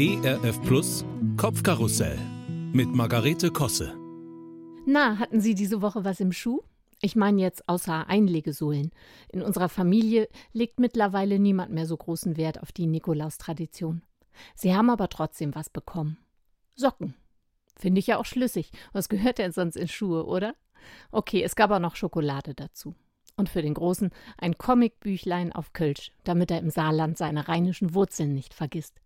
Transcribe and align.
ERF 0.00 0.62
Plus 0.62 1.04
Kopfkarussell 1.36 2.16
mit 2.72 2.86
Margarete 2.94 3.50
Kosse. 3.50 3.98
Na, 4.86 5.18
hatten 5.18 5.40
Sie 5.40 5.56
diese 5.56 5.82
Woche 5.82 6.04
was 6.04 6.20
im 6.20 6.30
Schuh? 6.30 6.60
Ich 7.02 7.16
meine 7.16 7.42
jetzt 7.42 7.68
außer 7.68 8.06
Einlegesohlen. 8.06 8.92
In 9.28 9.42
unserer 9.42 9.68
Familie 9.68 10.28
legt 10.52 10.78
mittlerweile 10.78 11.40
niemand 11.40 11.72
mehr 11.72 11.84
so 11.84 11.96
großen 11.96 12.36
Wert 12.36 12.62
auf 12.62 12.70
die 12.70 12.86
Nikolaustradition. 12.86 14.02
Sie 14.54 14.72
haben 14.72 14.88
aber 14.88 15.08
trotzdem 15.08 15.56
was 15.56 15.68
bekommen. 15.68 16.16
Socken. 16.76 17.14
Finde 17.74 17.98
ich 17.98 18.06
ja 18.06 18.18
auch 18.18 18.24
schlüssig. 18.24 18.70
Was 18.92 19.08
gehört 19.08 19.38
denn 19.38 19.50
sonst 19.50 19.74
in 19.74 19.88
Schuhe, 19.88 20.26
oder? 20.26 20.54
Okay, 21.10 21.42
es 21.42 21.56
gab 21.56 21.72
auch 21.72 21.80
noch 21.80 21.96
Schokolade 21.96 22.54
dazu. 22.54 22.94
Und 23.34 23.48
für 23.48 23.62
den 23.62 23.74
Großen 23.74 24.10
ein 24.36 24.58
Comicbüchlein 24.58 25.52
auf 25.52 25.72
Kölsch, 25.72 26.12
damit 26.22 26.52
er 26.52 26.60
im 26.60 26.70
Saarland 26.70 27.18
seine 27.18 27.48
rheinischen 27.48 27.94
Wurzeln 27.94 28.32
nicht 28.32 28.54
vergisst. 28.54 29.00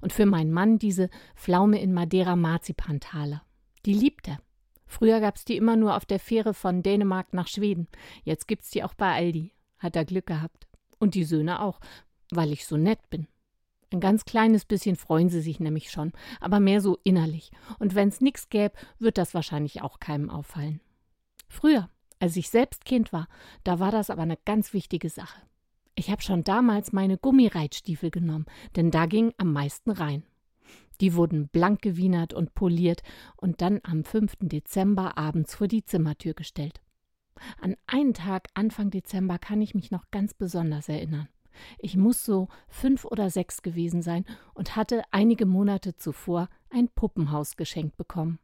Und 0.00 0.12
für 0.12 0.26
meinen 0.26 0.52
Mann 0.52 0.78
diese 0.78 1.10
Pflaume 1.36 1.80
in 1.80 1.92
Madeira 1.92 2.36
Marzipantaler. 2.36 3.42
Die 3.86 3.94
liebt 3.94 4.28
er. 4.28 4.38
Früher 4.86 5.20
gab's 5.20 5.44
die 5.44 5.56
immer 5.56 5.76
nur 5.76 5.96
auf 5.96 6.04
der 6.04 6.18
Fähre 6.18 6.52
von 6.52 6.82
Dänemark 6.82 7.32
nach 7.32 7.46
Schweden. 7.46 7.86
Jetzt 8.24 8.48
gibt's 8.48 8.70
die 8.70 8.82
auch 8.82 8.94
bei 8.94 9.14
Aldi. 9.14 9.52
Hat 9.78 9.96
er 9.96 10.04
Glück 10.04 10.26
gehabt. 10.26 10.66
Und 10.98 11.14
die 11.14 11.24
Söhne 11.24 11.62
auch, 11.62 11.80
weil 12.30 12.52
ich 12.52 12.66
so 12.66 12.76
nett 12.76 13.08
bin. 13.08 13.26
Ein 13.92 14.00
ganz 14.00 14.24
kleines 14.24 14.64
bisschen 14.64 14.94
freuen 14.96 15.30
sie 15.30 15.40
sich 15.40 15.58
nämlich 15.58 15.90
schon, 15.90 16.12
aber 16.40 16.60
mehr 16.60 16.80
so 16.80 16.98
innerlich. 17.02 17.50
Und 17.78 17.94
wenn's 17.94 18.20
nix 18.20 18.48
gäb, 18.48 18.72
wird 18.98 19.18
das 19.18 19.34
wahrscheinlich 19.34 19.82
auch 19.82 19.98
keinem 19.98 20.30
auffallen. 20.30 20.80
Früher, 21.48 21.88
als 22.20 22.36
ich 22.36 22.50
selbst 22.50 22.84
Kind 22.84 23.12
war, 23.12 23.26
da 23.64 23.80
war 23.80 23.90
das 23.90 24.10
aber 24.10 24.22
eine 24.22 24.38
ganz 24.44 24.72
wichtige 24.72 25.08
Sache. 25.08 25.40
Ich 25.94 26.10
habe 26.10 26.22
schon 26.22 26.44
damals 26.44 26.92
meine 26.92 27.18
Gummireitstiefel 27.18 28.10
genommen, 28.10 28.46
denn 28.76 28.90
da 28.90 29.06
ging 29.06 29.32
am 29.36 29.52
meisten 29.52 29.90
rein. 29.90 30.22
Die 31.00 31.14
wurden 31.14 31.48
blank 31.48 31.82
gewienert 31.82 32.34
und 32.34 32.54
poliert 32.54 33.02
und 33.36 33.60
dann 33.62 33.80
am 33.82 34.04
5. 34.04 34.36
Dezember 34.40 35.16
abends 35.16 35.54
vor 35.54 35.66
die 35.66 35.84
Zimmertür 35.84 36.34
gestellt. 36.34 36.80
An 37.60 37.76
einen 37.86 38.12
Tag 38.12 38.48
Anfang 38.54 38.90
Dezember 38.90 39.38
kann 39.38 39.62
ich 39.62 39.74
mich 39.74 39.90
noch 39.90 40.10
ganz 40.10 40.34
besonders 40.34 40.88
erinnern. 40.88 41.28
Ich 41.78 41.96
muss 41.96 42.24
so 42.24 42.48
fünf 42.68 43.04
oder 43.04 43.30
sechs 43.30 43.62
gewesen 43.62 44.02
sein 44.02 44.24
und 44.54 44.76
hatte 44.76 45.02
einige 45.10 45.46
Monate 45.46 45.96
zuvor 45.96 46.48
ein 46.68 46.88
Puppenhaus 46.88 47.56
geschenkt 47.56 47.96
bekommen. 47.96 48.38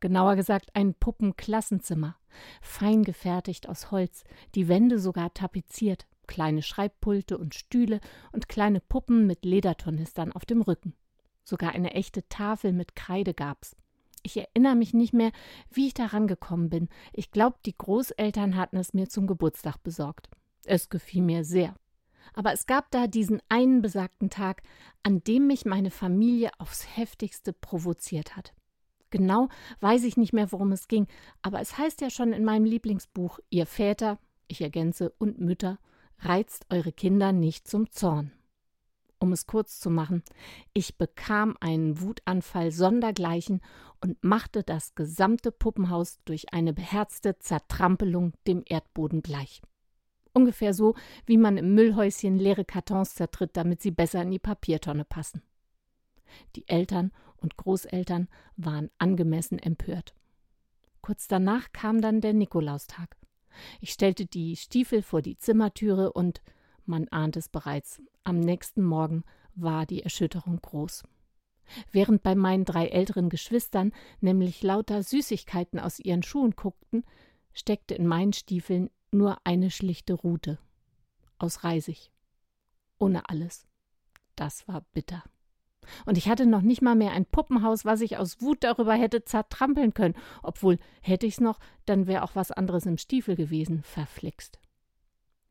Genauer 0.00 0.36
gesagt 0.36 0.70
ein 0.74 0.94
Puppenklassenzimmer, 0.94 2.16
fein 2.60 3.02
gefertigt 3.02 3.68
aus 3.68 3.90
Holz, 3.90 4.24
die 4.54 4.68
Wände 4.68 4.98
sogar 4.98 5.32
tapeziert, 5.32 6.06
kleine 6.26 6.62
Schreibpulte 6.62 7.38
und 7.38 7.54
Stühle 7.54 8.00
und 8.32 8.48
kleine 8.48 8.80
Puppen 8.80 9.26
mit 9.26 9.44
Ledertornistern 9.44 10.32
auf 10.32 10.44
dem 10.44 10.62
Rücken. 10.62 10.94
Sogar 11.44 11.72
eine 11.72 11.94
echte 11.94 12.28
Tafel 12.28 12.72
mit 12.72 12.96
Kreide 12.96 13.34
gab's. 13.34 13.76
Ich 14.22 14.36
erinnere 14.36 14.74
mich 14.74 14.92
nicht 14.92 15.12
mehr, 15.12 15.30
wie 15.70 15.86
ich 15.86 15.94
daran 15.94 16.26
gekommen 16.26 16.68
bin. 16.68 16.88
Ich 17.12 17.30
glaube, 17.30 17.56
die 17.64 17.76
Großeltern 17.76 18.56
hatten 18.56 18.76
es 18.76 18.92
mir 18.92 19.08
zum 19.08 19.28
Geburtstag 19.28 19.82
besorgt. 19.84 20.28
Es 20.64 20.88
gefiel 20.88 21.22
mir 21.22 21.44
sehr. 21.44 21.76
Aber 22.34 22.52
es 22.52 22.66
gab 22.66 22.90
da 22.90 23.06
diesen 23.06 23.40
einen 23.48 23.82
besagten 23.82 24.30
Tag, 24.30 24.62
an 25.04 25.22
dem 25.22 25.46
mich 25.46 25.64
meine 25.64 25.92
Familie 25.92 26.50
aufs 26.58 26.96
heftigste 26.96 27.52
provoziert 27.52 28.36
hat. 28.36 28.52
Genau 29.10 29.48
weiß 29.80 30.02
ich 30.02 30.16
nicht 30.16 30.32
mehr, 30.32 30.50
worum 30.50 30.72
es 30.72 30.88
ging, 30.88 31.06
aber 31.42 31.60
es 31.60 31.78
heißt 31.78 32.00
ja 32.00 32.10
schon 32.10 32.32
in 32.32 32.44
meinem 32.44 32.64
Lieblingsbuch, 32.64 33.38
ihr 33.50 33.66
Väter, 33.66 34.18
ich 34.48 34.60
ergänze, 34.60 35.10
und 35.18 35.38
Mütter, 35.38 35.78
reizt 36.20 36.66
eure 36.70 36.92
Kinder 36.92 37.32
nicht 37.32 37.68
zum 37.68 37.90
Zorn. 37.90 38.32
Um 39.18 39.32
es 39.32 39.46
kurz 39.46 39.80
zu 39.80 39.88
machen, 39.88 40.22
ich 40.74 40.98
bekam 40.98 41.56
einen 41.60 42.00
Wutanfall 42.00 42.70
sondergleichen 42.70 43.62
und 44.00 44.22
machte 44.22 44.62
das 44.62 44.94
gesamte 44.94 45.50
Puppenhaus 45.50 46.18
durch 46.26 46.52
eine 46.52 46.74
beherzte 46.74 47.38
Zertrampelung 47.38 48.34
dem 48.46 48.62
Erdboden 48.66 49.22
gleich. 49.22 49.62
Ungefähr 50.34 50.74
so, 50.74 50.94
wie 51.24 51.38
man 51.38 51.56
im 51.56 51.74
Müllhäuschen 51.74 52.38
leere 52.38 52.66
Kartons 52.66 53.14
zertritt, 53.14 53.56
damit 53.56 53.80
sie 53.80 53.90
besser 53.90 54.20
in 54.20 54.30
die 54.30 54.38
Papiertonne 54.38 55.06
passen. 55.06 55.42
Die 56.56 56.68
Eltern 56.68 57.10
und 57.38 57.56
Großeltern 57.56 58.28
waren 58.56 58.90
angemessen 58.98 59.58
empört. 59.58 60.14
Kurz 61.00 61.26
danach 61.26 61.72
kam 61.72 62.02
dann 62.02 62.20
der 62.20 62.34
Nikolaustag. 62.34 63.16
Ich 63.80 63.92
stellte 63.92 64.26
die 64.26 64.56
Stiefel 64.56 65.02
vor 65.02 65.22
die 65.22 65.36
Zimmertüre 65.36 66.12
und 66.12 66.42
man 66.84 67.08
ahnt 67.08 67.36
es 67.36 67.48
bereits, 67.48 68.02
am 68.24 68.40
nächsten 68.40 68.82
Morgen 68.82 69.24
war 69.54 69.86
die 69.86 70.02
Erschütterung 70.02 70.60
groß. 70.60 71.04
Während 71.90 72.22
bei 72.22 72.34
meinen 72.34 72.64
drei 72.64 72.86
älteren 72.86 73.28
Geschwistern 73.28 73.92
nämlich 74.20 74.62
lauter 74.62 75.02
Süßigkeiten 75.02 75.80
aus 75.80 75.98
ihren 75.98 76.22
Schuhen 76.22 76.52
guckten, 76.52 77.04
steckte 77.52 77.94
in 77.94 78.06
meinen 78.06 78.32
Stiefeln 78.32 78.90
nur 79.10 79.38
eine 79.44 79.70
schlichte 79.70 80.14
Rute 80.14 80.58
aus 81.38 81.64
Reisig. 81.64 82.12
Ohne 82.98 83.28
alles. 83.28 83.66
Das 84.36 84.68
war 84.68 84.82
bitter. 84.92 85.24
Und 86.04 86.18
ich 86.18 86.28
hatte 86.28 86.46
noch 86.46 86.62
nicht 86.62 86.82
mal 86.82 86.94
mehr 86.94 87.12
ein 87.12 87.26
Puppenhaus, 87.26 87.84
was 87.84 88.00
ich 88.00 88.16
aus 88.16 88.40
Wut 88.40 88.64
darüber 88.64 88.94
hätte 88.94 89.24
zertrampeln 89.24 89.94
können. 89.94 90.14
Obwohl, 90.42 90.78
hätte 91.00 91.26
ich's 91.26 91.40
noch, 91.40 91.58
dann 91.84 92.06
wäre 92.06 92.22
auch 92.22 92.34
was 92.34 92.52
anderes 92.52 92.86
im 92.86 92.98
Stiefel 92.98 93.36
gewesen, 93.36 93.82
verflixt. 93.82 94.58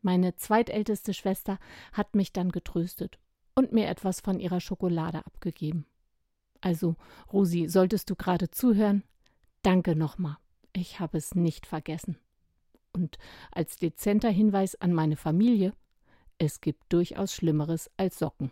Meine 0.02 0.36
zweitälteste 0.36 1.14
Schwester 1.14 1.58
hat 1.92 2.16
mich 2.16 2.32
dann 2.32 2.52
getröstet 2.52 3.18
und 3.56 3.72
mir 3.72 3.88
etwas 3.88 4.22
von 4.22 4.40
ihrer 4.40 4.60
Schokolade 4.60 5.26
abgegeben. 5.26 5.86
Also, 6.62 6.96
Rosi, 7.32 7.68
solltest 7.68 8.10
du 8.10 8.16
gerade 8.16 8.52
zuhören? 8.52 9.04
Danke 9.62 9.96
nochmal. 9.96 10.38
Ich 10.74 11.00
habe 11.00 11.18
es 11.18 11.36
nicht 11.36 11.66
vergessen. 11.66 12.18
Und 12.92 13.18
als 13.52 13.78
dezenter 13.78 14.30
Hinweis 14.30 14.76
an 14.76 14.94
meine 14.94 15.16
Familie, 15.16 15.74
es 16.38 16.62
gibt 16.62 16.92
durchaus 16.94 17.34
Schlimmeres 17.34 17.90
als 17.98 18.20
Socken. 18.20 18.52